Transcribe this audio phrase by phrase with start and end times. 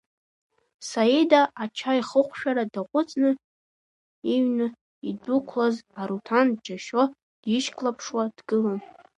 [0.89, 3.31] Саида ачаихыҟәшәара даҟәыҵны,
[4.33, 4.67] иҩны
[5.09, 7.03] идәықәлаз Аруҭан дџьашьо
[7.41, 8.79] дишьклаԥшуа дгылан.